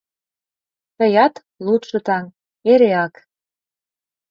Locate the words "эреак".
2.71-3.13